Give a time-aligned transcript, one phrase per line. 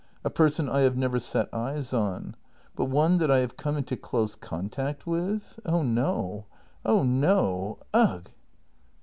[0.23, 2.33] A person I have never set eyes on.
[2.75, 5.59] But one that I have come into close contact with!
[5.63, 6.47] Oh no!
[6.83, 7.77] Oh no!
[7.93, 8.31] Ugh!